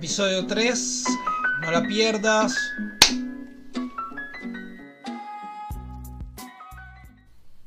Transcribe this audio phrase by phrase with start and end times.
[0.00, 1.04] Episodio 3,
[1.60, 2.54] no la pierdas.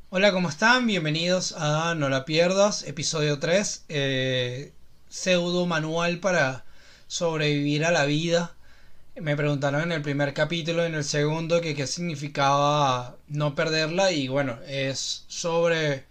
[0.09, 0.87] Hola, ¿cómo están?
[0.87, 4.73] Bienvenidos a No la pierdas, episodio 3, eh,
[5.09, 6.65] pseudo manual para
[7.05, 8.55] sobrevivir a la vida.
[9.15, 14.27] Me preguntaron en el primer capítulo, en el segundo, que qué significaba no perderla y
[14.27, 16.05] bueno, es sobre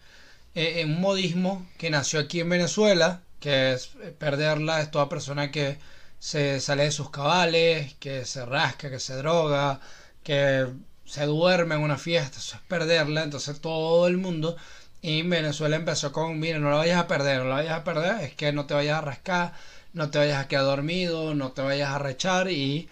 [0.54, 5.50] eh, un modismo que nació aquí en Venezuela, que es eh, perderla, es toda persona
[5.50, 5.78] que
[6.22, 9.80] se sale de sus cabales, que se rasca, que se droga,
[10.22, 10.68] que
[11.04, 14.56] se duerme en una fiesta, eso es perderla, entonces todo el mundo
[15.02, 17.84] y en Venezuela empezó con, mire, no la vayas a perder, no la vayas a
[17.84, 19.52] perder, es que no te vayas a rascar,
[19.95, 22.88] no te vayas a quedar dormido, no te vayas a rechar y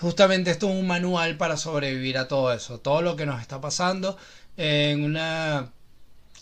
[0.00, 3.60] justamente esto es un manual para sobrevivir a todo eso, todo lo que nos está
[3.60, 4.16] pasando
[4.56, 5.70] en una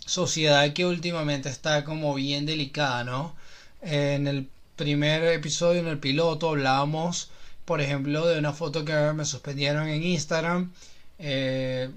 [0.06, 3.36] sociedad que últimamente está como bien delicada, ¿no?
[3.82, 4.48] En el
[4.80, 7.30] primer episodio, en el piloto, hablábamos,
[7.66, 10.72] por ejemplo, de una foto que me suspendieron en Instagram.
[11.18, 11.90] Eh,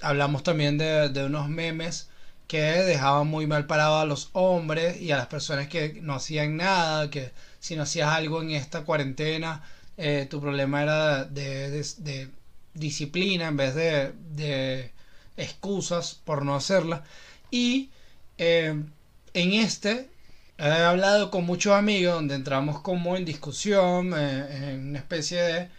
[0.00, 2.08] hablamos también de, unos memes
[2.46, 6.56] que dejaban muy mal parados a los hombres y a las personas que no hacían
[6.56, 9.62] nada, que si no hacías algo en esta cuarentena,
[9.98, 12.30] eh, tu problema era de,
[12.72, 14.92] disciplina en vez de, de
[15.36, 17.04] excusas por no hacerla.
[17.50, 17.90] Y
[18.38, 18.82] eh,
[19.34, 20.08] en este
[20.58, 25.70] he hablado con muchos amigos donde entramos como en discusión, eh, en una especie de,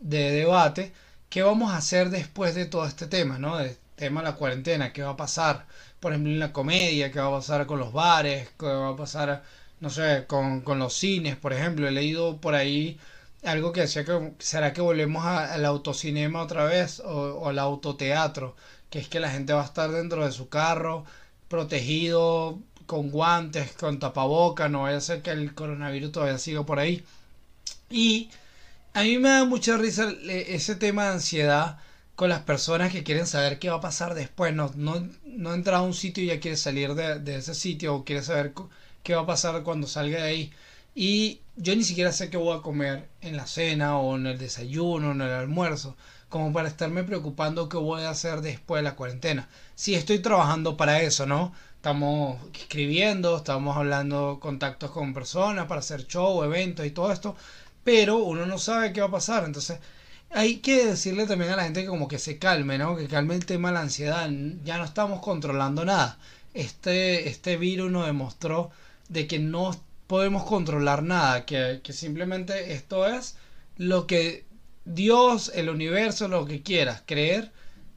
[0.00, 0.92] de, debate.
[1.28, 3.58] ¿Qué vamos a hacer después de todo este tema, no?
[3.60, 5.66] El tema de la cuarentena, ¿qué va a pasar?
[6.00, 8.48] Por ejemplo, en la comedia, ¿qué va a pasar con los bares?
[8.58, 9.42] ¿Qué va a pasar,
[9.80, 11.88] no sé, con, los cines, por ejemplo?
[11.88, 12.98] He leído por ahí
[13.44, 18.56] algo que decía que será que volvemos al autocinema otra vez o, o al autoteatro,
[18.90, 21.04] que es que la gente va a estar dentro de su carro,
[21.48, 26.78] protegido, con guantes, con tapaboca, no vaya a ser que el coronavirus todavía siga por
[26.78, 27.04] ahí.
[27.90, 28.30] Y
[28.94, 31.78] a mí me da mucha risa ese tema de ansiedad
[32.16, 34.54] con las personas que quieren saber qué va a pasar después.
[34.54, 38.04] No, no, no entrar a un sitio y ya quiere salir de, ese sitio o
[38.04, 38.54] quiere saber
[39.02, 40.52] qué va a pasar cuando salga de ahí.
[40.94, 44.38] Y yo ni siquiera sé qué voy a comer en la cena o en el
[44.38, 45.94] desayuno o en el almuerzo,
[46.30, 49.48] como para estarme preocupando qué voy a hacer después de la cuarentena.
[49.74, 51.52] Sí, estoy trabajando para eso, ¿no?
[51.78, 57.36] Estamos escribiendo, estamos hablando contactos con personas para hacer show, eventos y todo esto,
[57.84, 59.44] pero uno no sabe qué va a pasar.
[59.44, 59.78] Entonces,
[60.30, 62.96] hay que decirle también a la gente que como que se calme, ¿no?
[62.96, 64.28] Que calme el tema de la ansiedad.
[64.64, 66.18] Ya no estamos controlando nada.
[66.52, 68.70] Este, este virus nos demostró
[69.08, 69.70] de que no
[70.08, 73.36] podemos controlar nada, que, que simplemente esto es
[73.76, 74.44] lo que
[74.84, 77.52] Dios, el universo, lo que quieras creer,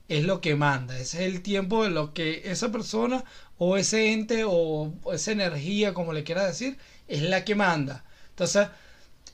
[0.08, 1.00] es lo que manda.
[1.00, 3.24] Ese es el tiempo de lo que esa persona
[3.64, 8.04] o ese ente o esa energía, como le quiera decir, es la que manda.
[8.30, 8.70] Entonces,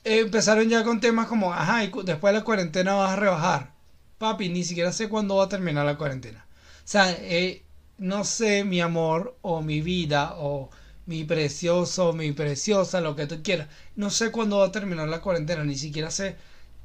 [0.04, 3.72] empezaron ya con temas como, ajá, y después de la cuarentena vas a rebajar.
[4.18, 6.44] Papi, ni siquiera sé cuándo va a terminar la cuarentena.
[6.50, 7.64] O sea, eh,
[7.96, 10.68] no sé, mi amor, o mi vida, o
[11.06, 13.68] mi precioso, mi preciosa, lo que tú quieras.
[13.96, 16.36] No sé cuándo va a terminar la cuarentena, ni siquiera sé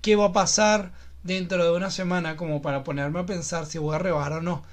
[0.01, 0.93] qué va a pasar
[1.23, 4.63] dentro de una semana como para ponerme a pensar si voy a rebajar o no.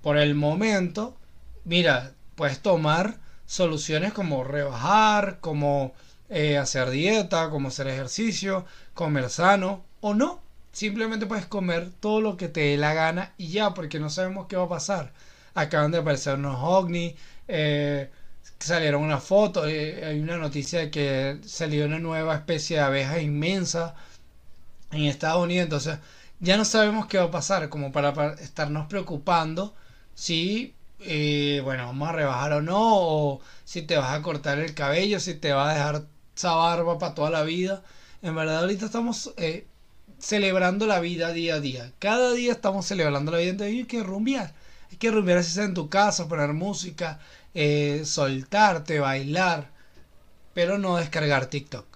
[0.00, 1.18] Por el momento,
[1.66, 5.92] mira, puedes tomar soluciones como rebajar, como
[6.30, 10.40] eh, hacer dieta, como hacer ejercicio, comer sano o no.
[10.72, 14.46] Simplemente puedes comer todo lo que te dé la gana y ya, porque no sabemos
[14.48, 15.12] qué va a pasar.
[15.54, 17.14] Acaban de aparecer unos ovnis,
[17.48, 18.10] eh,
[18.58, 23.20] salieron una foto, eh, hay una noticia de que salió una nueva especie de abeja
[23.20, 23.94] inmensa
[24.92, 25.98] en Estados Unidos, entonces
[26.40, 29.74] ya no sabemos qué va a pasar, como para, para estarnos preocupando
[30.14, 34.74] si eh, bueno, vamos a rebajar o no, o si te vas a cortar el
[34.74, 37.82] cabello, si te va a dejar esa barba para toda la vida.
[38.22, 39.66] En verdad ahorita estamos eh,
[40.18, 41.92] celebrando la vida día a día.
[41.98, 44.54] Cada día estamos celebrando la vida, entonces hay que rumbear.
[44.90, 47.20] Hay que rumbear así sea en tu casa, poner música,
[47.54, 49.70] eh, soltarte, bailar,
[50.54, 51.86] pero no descargar TikTok.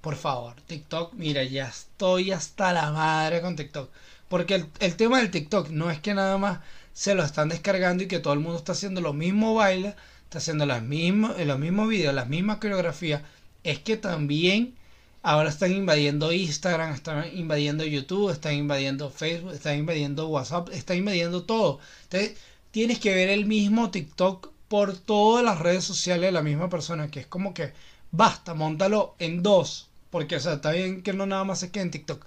[0.00, 3.90] Por favor, TikTok, mira, ya estoy hasta la madre con TikTok.
[4.28, 6.60] Porque el, el tema del TikTok no es que nada más
[6.92, 9.94] se lo están descargando y que todo el mundo está haciendo los mismos bailes,
[10.24, 13.22] está haciendo las mismas, los mismos videos, las mismas coreografías,
[13.64, 14.74] es que también
[15.22, 21.44] ahora están invadiendo Instagram, están invadiendo YouTube, están invadiendo Facebook, están invadiendo WhatsApp, están invadiendo
[21.44, 21.78] todo.
[22.04, 22.38] Entonces,
[22.70, 27.10] tienes que ver el mismo TikTok por todas las redes sociales de la misma persona,
[27.10, 27.72] que es como que
[28.10, 31.84] basta, montalo en dos, porque o sea, está bien que no nada más se quede
[31.84, 32.26] en TikTok,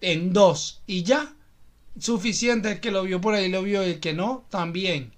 [0.00, 1.34] en dos y ya
[1.98, 5.12] suficiente el que lo vio por ahí lo vio y el que no también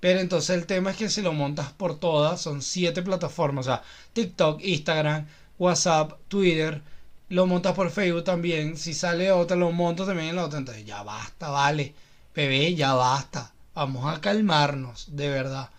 [0.00, 3.70] pero entonces el tema es que si lo montas por todas son siete plataformas o
[3.70, 3.82] sea
[4.12, 5.26] TikTok Instagram
[5.58, 6.82] WhatsApp, Twitter,
[7.30, 8.76] lo montas por Facebook también.
[8.76, 10.58] Si sale otra, lo montas también en la otra.
[10.58, 11.94] Entonces, ya basta, vale.
[12.34, 13.52] Bebé, ya basta.
[13.74, 15.70] Vamos a calmarnos, de verdad.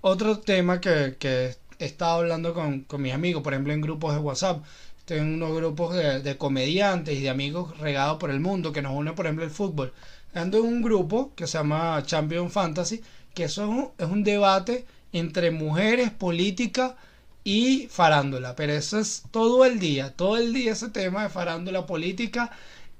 [0.00, 4.14] Otro tema que, que he estado hablando con, con mis amigos, por ejemplo, en grupos
[4.14, 4.64] de WhatsApp.
[5.10, 9.12] En unos grupos de, comediantes y de amigos regados por el mundo que nos une,
[9.12, 9.92] por ejemplo, el fútbol.
[10.34, 13.00] Ando en un grupo que se llama Champion Fantasy,
[13.34, 16.96] que eso es un debate entre mujeres, política
[17.44, 18.54] y farándula.
[18.56, 22.50] Pero eso es todo el día, todo el día ese tema de farándula política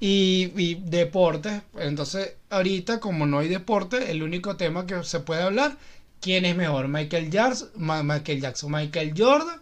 [0.00, 1.62] y, y deportes.
[1.78, 5.76] Entonces, ahorita, como no hay deporte, el único tema que se puede hablar,
[6.20, 6.88] ¿quién es mejor?
[6.88, 9.60] ¿Michael Jackson, Michael, Jackson, Michael Jordan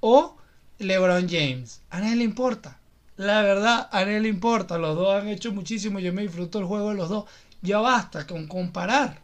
[0.00, 0.36] o
[0.82, 1.80] LeBron James?
[1.90, 2.78] A nadie le importa.
[3.16, 4.78] La verdad, a nadie le importa.
[4.78, 5.98] Los dos han hecho muchísimo.
[5.98, 7.24] Yo me disfruto el juego de los dos.
[7.60, 9.22] Ya basta con comparar.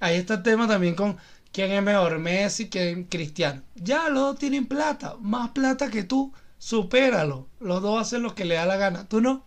[0.00, 1.16] Ahí está el tema también con
[1.52, 3.62] quién es mejor, Messi que Cristiano.
[3.74, 6.32] Ya los dos tienen plata, más plata que tú.
[6.58, 7.48] Supéralo.
[7.60, 9.08] Los dos hacen lo que le da la gana.
[9.08, 9.44] Tú no.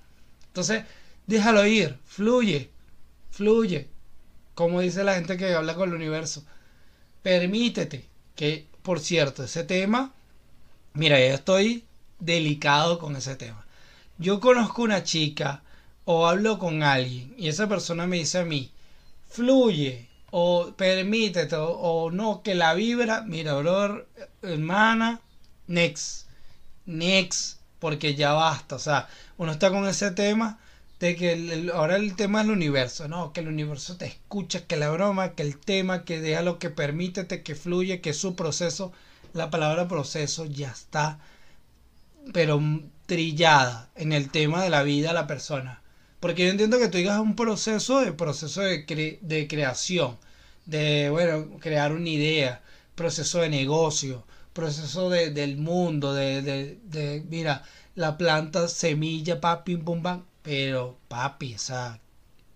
[0.47, 0.83] Entonces,
[1.27, 1.97] déjalo ir.
[2.05, 2.69] Fluye.
[3.31, 3.89] Fluye.
[4.53, 6.45] Como dice la gente que habla con el universo.
[7.21, 8.05] Permítete.
[8.35, 10.13] Que, por cierto, ese tema.
[10.95, 11.83] Mira, yo estoy
[12.19, 13.65] delicado con ese tema.
[14.17, 15.61] Yo conozco una chica
[16.05, 18.71] o hablo con alguien y esa persona me dice a mí,
[19.27, 24.07] fluye, o permítete, o, no, que la vibra, mira, brother,
[24.41, 25.19] hermana,
[25.67, 26.27] next,
[26.85, 30.59] next, porque ya basta, o sea, uno está con ese tema
[30.99, 34.77] de que ahora el tema es el universo, no, que el universo te escucha, que
[34.77, 38.93] la broma, que el tema, que deja lo que permítete, que fluye, que su proceso,
[39.35, 41.19] la palabra proceso ya está,
[42.33, 42.61] pero
[43.05, 45.81] trillada en el tema de la vida de la persona.
[46.21, 50.17] Porque yo entiendo que tú digas un proceso de proceso de, de creación,
[50.65, 52.61] de, bueno, crear una idea,
[52.95, 57.63] proceso de negocio, proceso de, del mundo, de, de, de, mira,
[57.95, 60.01] la planta, semilla, papi, pum,
[60.43, 61.99] pero papi, esa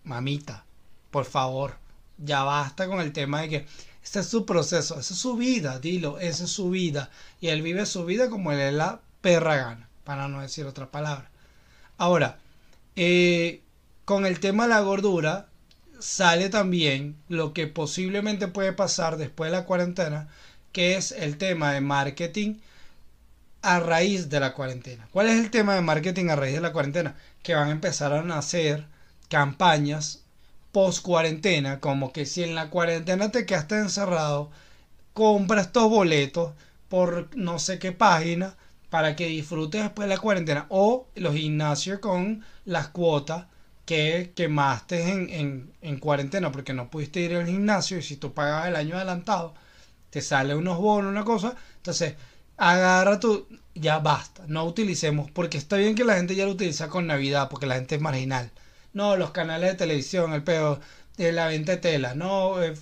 [0.06, 0.64] mamita,
[1.12, 1.78] por favor,
[2.18, 3.66] ya basta con el tema de que
[4.04, 7.10] este es su proceso, esa es su vida, dilo, esa es su vida,
[7.42, 10.90] y él vive su vida como él es la perra gana, para no decir otra
[10.90, 11.30] palabra.
[11.98, 12.40] Ahora,
[12.96, 13.62] eh,
[14.06, 15.50] con el tema de la gordura,
[16.00, 20.30] sale también lo que posiblemente puede pasar después de la cuarentena,
[20.72, 22.56] que es el tema de marketing
[23.62, 25.08] a raíz de la cuarentena.
[25.12, 27.16] ¿Cuál es el tema de marketing a raíz de la cuarentena?
[27.44, 28.88] Que van a empezar a nacer
[29.30, 30.24] campañas
[30.72, 34.52] post cuarentena, como que si en la cuarentena te quedaste encerrado,
[35.14, 36.54] compra estos boletos
[36.90, 38.56] por no sé qué página
[38.90, 43.46] para que disfrutes después de la cuarentena o los gimnasios con las cuotas
[43.86, 48.34] que quemaste en, en, en, cuarentena porque no pudiste ir al gimnasio y si tú
[48.34, 49.56] pagas el año adelantado,
[50.10, 51.56] te sale unos bonos, una cosa.
[51.78, 52.16] Entonces,
[52.58, 53.48] agarra tu.
[53.76, 57.50] Ya basta, no utilicemos, porque está bien que la gente ya lo utiliza con Navidad,
[57.50, 58.52] porque la gente es marginal.
[58.94, 60.80] No, los canales de televisión, el pedo
[61.18, 62.74] de la venta de tela, no, eh,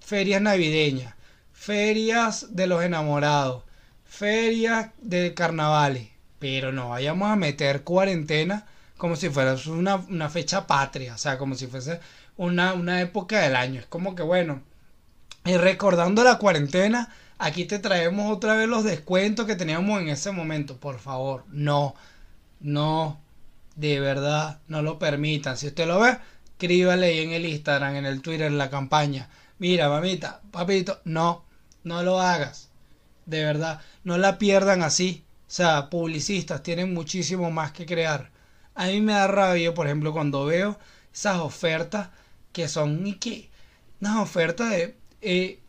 [0.00, 1.14] ferias navideñas,
[1.52, 3.64] ferias de los enamorados,
[4.04, 6.08] ferias de carnavales.
[6.38, 8.66] Pero no vayamos a meter cuarentena
[8.98, 12.00] como si fuera una, fecha patria, o sea, como si fuese
[12.36, 13.80] una, una época del año.
[13.80, 14.62] Es como que bueno,
[15.44, 20.30] y recordando la cuarentena, aquí te traemos otra vez los descuentos que teníamos en ese
[20.32, 20.78] momento.
[20.78, 21.94] Por favor, no,
[22.60, 23.20] no,
[23.76, 25.56] de verdad, no lo permitan.
[25.56, 29.28] Si usted lo ve, escríbale ahí en el Instagram, en el Twitter, en la campaña.
[29.58, 31.44] Mira, mamita, papito, no,
[31.82, 32.70] no lo hagas.
[33.26, 35.24] De verdad, no la pierdan así.
[35.46, 38.30] O sea, publicistas tienen muchísimo más que crear.
[38.74, 40.78] A mí me da rabia, por ejemplo, cuando veo
[41.12, 42.08] esas ofertas
[42.52, 43.50] que son y que
[44.00, 45.60] unas ofertas de eh,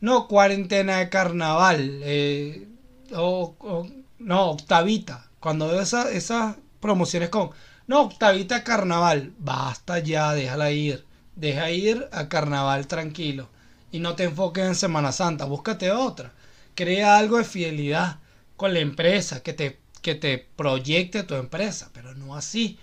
[0.00, 2.68] no cuarentena de carnaval eh,
[3.14, 3.86] o,
[4.18, 7.50] no octavita cuando veo esas promociones con
[7.86, 13.48] no octavita carnaval basta ya déjala ir deja ir a carnaval tranquilo
[13.90, 16.32] y no te enfoques en Semana Santa búscate otra
[16.74, 18.18] crea algo de fidelidad
[18.58, 22.78] con la empresa que te que te proyecte tu empresa, pero no así.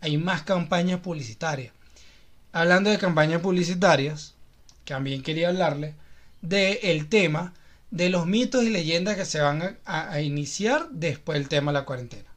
[0.00, 1.72] Hay más campañas publicitarias.
[2.52, 4.34] Hablando de campañas publicitarias,
[4.84, 5.94] también quería hablarle
[6.42, 7.54] del el tema
[7.90, 11.84] de los mitos y leyendas que se van a iniciar después del tema de la
[11.84, 12.33] cuarentena.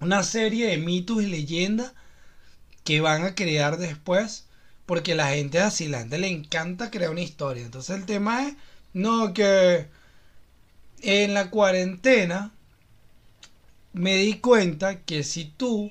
[0.00, 1.92] Una serie de mitos y leyendas
[2.84, 4.46] que van a crear después
[4.86, 7.64] porque la gente es así, la gente le encanta crear una historia.
[7.64, 8.54] Entonces el tema es
[8.92, 9.88] no, que
[11.02, 12.52] en la cuarentena
[13.92, 15.90] me di cuenta que si tú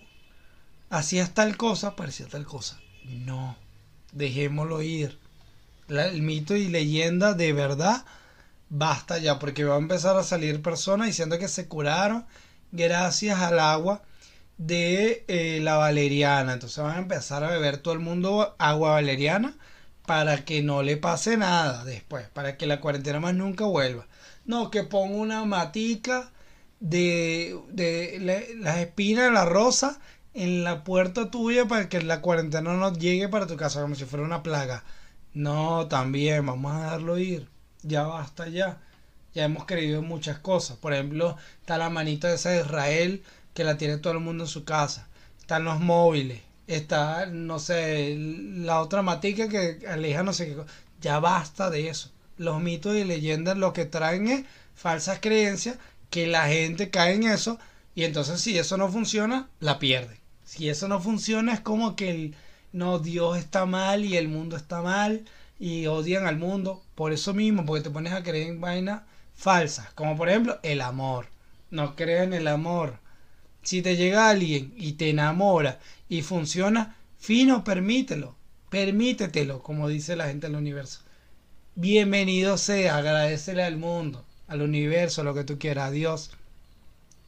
[0.89, 2.79] hacías tal cosa, parecía tal cosa.
[3.03, 3.57] No,
[4.13, 5.19] dejémoslo ir.
[5.89, 8.05] el mito y leyenda de verdad
[8.69, 12.25] basta ya, porque va a empezar a salir personas diciendo que se curaron
[12.75, 14.03] gracias al agua
[14.57, 16.53] de eh, la valeriana.
[16.53, 19.57] Entonces van a empezar a beber todo el mundo agua valeriana
[20.05, 24.07] para que no le pase nada después, para que la cuarentena más nunca vuelva.
[24.45, 26.31] No, que ponga una matica
[26.79, 29.99] de, de las espinas de la rosa
[30.33, 34.05] en la puerta tuya para que la cuarentena no llegue para tu casa como si
[34.05, 34.83] fuera una plaga.
[35.33, 37.49] No, también, vamos a dejarlo ir.
[37.83, 38.81] Ya basta ya.
[39.35, 40.77] Ya hemos creído en muchas cosas.
[40.77, 43.21] Por ejemplo, está la manita esa de Israel
[43.53, 45.07] que la tiene todo el mundo en su casa.
[45.39, 46.41] Están los móviles.
[46.67, 50.57] Está, no sé, la otra matica que aleja no sé qué.
[51.01, 52.11] Ya basta de eso.
[52.37, 55.77] Los mitos y leyendas lo que traen es falsas creencias
[56.09, 57.59] que la gente cae en eso
[57.93, 60.19] y entonces si eso no funciona, la pierde.
[60.45, 62.33] Si eso no funciona es como que
[62.71, 65.25] no, Dios está mal y el mundo está mal
[65.59, 69.01] y odian al mundo por eso mismo, porque te pones a creer en vainas
[69.35, 71.27] falsas, como por ejemplo el amor.
[71.71, 72.99] No crean en el amor.
[73.61, 78.35] Si te llega alguien y te enamora y funciona, fino, permítelo.
[78.69, 81.01] Permítetelo, como dice la gente del universo.
[81.75, 86.31] Bienvenido sea, agradecele al mundo, al universo, lo que tú quieras, a Dios.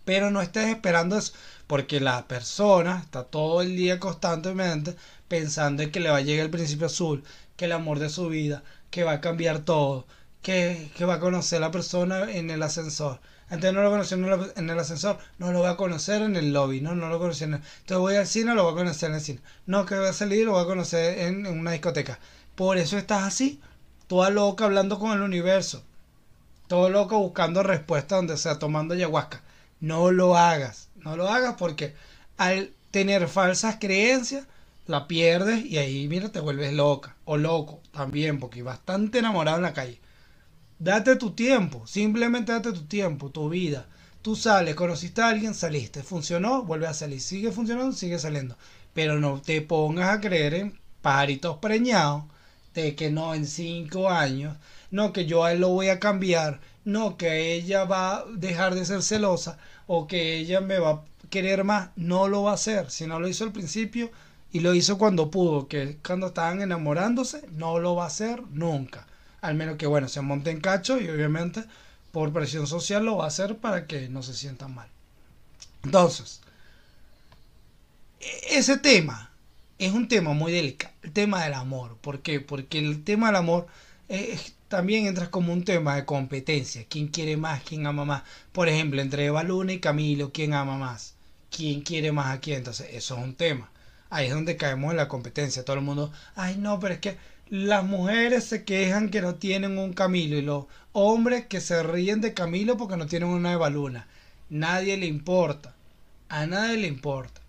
[0.05, 1.33] Pero no estés esperando eso,
[1.67, 4.95] porque la persona está todo el día constantemente
[5.27, 7.23] pensando en que le va a llegar el principio azul,
[7.57, 10.05] que el amor de su vida, que va a cambiar todo,
[10.41, 14.17] que, va a conocer la persona en el ascensor antes no lo conoció
[14.57, 17.45] en el ascensor, no lo va a conocer en el lobby, no, no lo conocí
[17.45, 17.61] en el...
[17.79, 19.39] Entonces voy al cine, lo voy a conocer en el cine.
[19.65, 22.19] No, que voy a salir, lo voy a conocer en, una discoteca.
[22.55, 23.61] Por eso estás así,
[24.07, 25.81] toda loca hablando con el universo.
[26.67, 29.41] Todo loco buscando respuesta donde sea, tomando ayahuasca.
[29.79, 31.95] No lo hagas, no lo hagas porque
[32.35, 34.45] al tener falsas creencias,
[34.87, 39.63] la pierdes y ahí, mira, te vuelves loca o loco también, porque bastante enamorado en
[39.63, 40.01] la calle.
[40.79, 43.87] Date tu tiempo, simplemente date tu tiempo, tu vida.
[44.21, 48.55] Tú sales, conociste a alguien, saliste, funcionó, vuelve a salir, sigue funcionando, sigue saliendo.
[48.93, 52.25] Pero no te pongas a creer en paritos preñados
[52.75, 54.55] de que no en cinco años,
[54.91, 58.75] no que yo a él lo voy a cambiar, no que ella va a dejar
[58.75, 59.57] de ser celosa
[59.87, 62.91] o que ella me va a querer más, no lo va a hacer.
[62.91, 64.11] Si no lo hizo al principio
[64.51, 69.07] y lo hizo cuando pudo, que cuando estaban enamorándose, no lo va a hacer nunca
[69.47, 71.63] al menos que bueno, se monte en cacho y obviamente
[72.11, 74.89] por presión social lo va a hacer para que no se sientan mal.
[75.83, 76.41] Entonces,
[78.19, 79.31] e-, ese tema
[79.79, 81.97] es un tema muy delicado, el tema del amor.
[82.01, 82.41] ¿Por qué?
[82.41, 83.67] Porque el tema del amor
[84.67, 86.85] también entra como un tema de competencia.
[86.89, 87.63] ¿Quién quiere más?
[87.63, 88.23] ¿Quién ama más?
[88.51, 91.15] Por ejemplo, entre Eva Luna y Camilo, ¿quién ama más?
[91.49, 92.57] ¿Quién quiere más a quién?
[92.57, 93.69] Entonces, eso es un tema.
[94.09, 95.63] Ahí es donde caemos en la competencia.
[95.63, 97.17] Todo el mundo, ay no, pero es que
[97.49, 102.21] las mujeres se quejan que no tienen un Camilo y los hombres que se ríen
[102.21, 104.07] de Camilo porque no tienen una Eva Luna.
[104.49, 105.73] Nadie le importa.
[106.29, 107.41] A nadie le importa.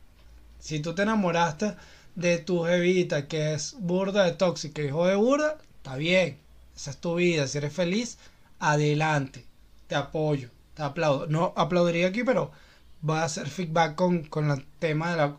[0.60, 1.74] Si tú te enamoraste
[2.14, 6.38] de tu jevita que es burda de tóxica, hijo de burda, está bien.
[6.76, 7.46] Esa es tu vida.
[7.46, 8.18] Si eres feliz,
[8.58, 9.44] adelante.
[9.86, 10.50] Te apoyo.
[10.74, 11.26] Te aplaudo.
[11.26, 12.52] No aplaudiría aquí, pero
[13.00, 15.36] voy a hacer feedback con, con el tema de la,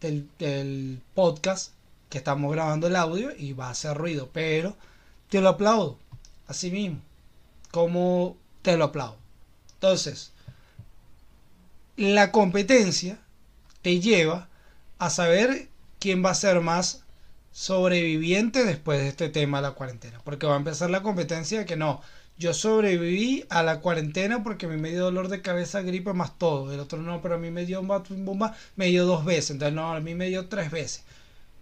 [0.00, 1.75] del, del podcast
[2.08, 4.76] que estamos grabando el audio y va a hacer ruido, pero
[5.28, 5.98] te lo aplaudo,
[6.46, 7.00] así mismo,
[7.70, 9.16] como te lo aplaudo.
[9.74, 10.32] Entonces,
[11.96, 13.18] la competencia
[13.82, 14.48] te lleva
[14.98, 17.04] a saber quién va a ser más
[17.52, 21.66] sobreviviente después de este tema de la cuarentena, porque va a empezar la competencia de
[21.66, 22.02] que no,
[22.38, 26.70] yo sobreviví a la cuarentena porque me dio dolor de cabeza, gripe más todo.
[26.72, 27.88] El otro no, pero a mí me dio un
[28.26, 29.52] bomba, me dio dos veces.
[29.52, 31.04] Entonces no, a mí me dio tres veces.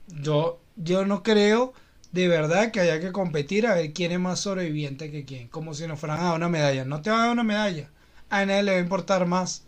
[0.06, 1.72] Yo, yo no creo
[2.12, 5.48] de verdad que haya que competir a ver quién es más sobreviviente que quién.
[5.48, 6.84] Como si nos fueran a dar una medalla.
[6.84, 7.90] No te va a dar una medalla.
[8.30, 9.64] A nadie le va a importar más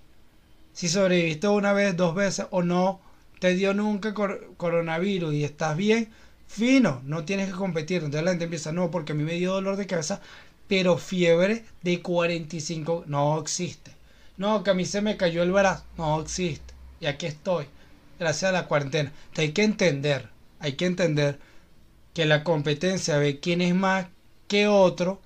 [0.72, 3.00] si sobreviviste una vez, dos veces o no.
[3.40, 6.08] Te dio nunca coronavirus y estás bien.
[6.46, 7.96] Fino, no tienes que competir.
[7.96, 10.20] Entonces la gente empieza, no, porque a mí me dio dolor de cabeza,
[10.68, 13.92] pero fiebre de 45 no existe.
[14.36, 16.74] No, que a mí se me cayó el brazo, no existe.
[17.00, 17.66] Y aquí estoy
[18.18, 19.12] gracias a la cuarentena.
[19.36, 20.28] hay que entender,
[20.60, 21.38] hay que entender
[22.14, 24.06] que la competencia de quién es más
[24.48, 25.20] que otro,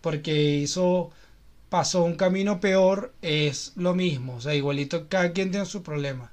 [0.00, 1.10] porque eso
[1.70, 4.36] pasó un camino peor, es lo mismo.
[4.36, 6.32] O sea, igualito cada quien tiene su problema.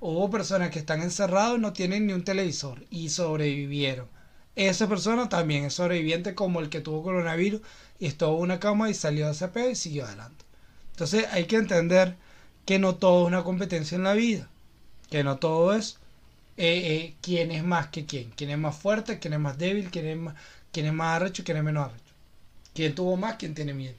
[0.00, 4.08] Hubo personas que están encerrados y no tienen ni un televisor y sobrevivieron.
[4.56, 7.62] Esa persona también es sobreviviente como el que tuvo coronavirus
[7.98, 10.44] y estuvo en una cama y salió de ese pedo y siguió adelante.
[10.92, 12.16] Entonces hay que entender
[12.66, 14.48] que no todo es una competencia en la vida
[15.14, 15.98] que no todo es
[16.56, 19.88] eh, eh, quién es más que quién, quién es más fuerte, quién es más débil,
[19.92, 20.34] quién es más,
[20.72, 22.12] quién es más arrecho, quién es menos arrecho.
[22.74, 23.36] ¿Quién tuvo más?
[23.36, 23.94] ¿Quién tiene miedo?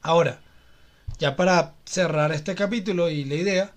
[0.00, 0.40] Ahora,
[1.18, 3.72] ya para cerrar este capítulo y la idea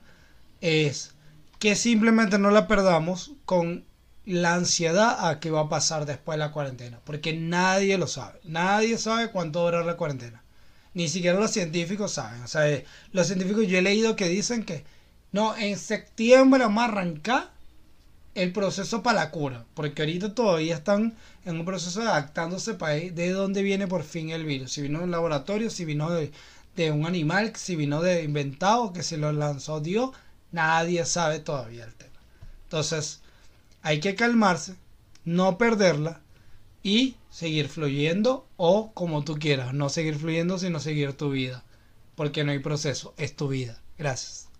[0.61, 1.15] es
[1.57, 3.83] que simplemente no la perdamos con
[4.23, 8.39] la ansiedad a qué va a pasar después de la cuarentena, porque nadie lo sabe,
[8.43, 10.43] nadie sabe cuánto dura la cuarentena,
[10.93, 14.63] ni siquiera los científicos saben, o sea, eh, los científicos yo he leído que dicen
[14.65, 14.85] que
[15.31, 17.51] no, en septiembre vamos a arrancar
[18.35, 22.93] el proceso para la cura, porque ahorita todavía están en un proceso de adaptándose para
[22.95, 26.31] de dónde viene por fin el virus, si vino de un laboratorio, si vino de,
[26.75, 30.11] de un animal, si vino de inventado, que se lo lanzó Dios,
[30.51, 32.11] nadie sabe todavía el tema.
[32.63, 33.21] Entonces,
[33.81, 34.75] hay que calmarse,
[35.25, 36.21] no perderla
[36.83, 41.63] y seguir fluyendo o como tú quieras, no seguir fluyendo, sino seguir tu vida,
[42.15, 43.81] porque no hay proceso, es tu vida.
[43.97, 44.50] Gracias.